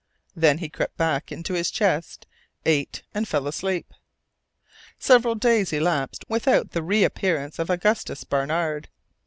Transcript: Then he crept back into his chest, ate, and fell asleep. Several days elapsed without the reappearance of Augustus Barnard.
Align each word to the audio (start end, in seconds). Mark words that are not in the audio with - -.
Then 0.35 0.57
he 0.57 0.67
crept 0.67 0.97
back 0.97 1.31
into 1.31 1.53
his 1.53 1.69
chest, 1.69 2.25
ate, 2.65 3.03
and 3.13 3.27
fell 3.27 3.45
asleep. 3.45 3.93
Several 4.97 5.35
days 5.35 5.71
elapsed 5.71 6.25
without 6.27 6.71
the 6.71 6.81
reappearance 6.81 7.59
of 7.59 7.69
Augustus 7.69 8.23
Barnard. 8.23 8.89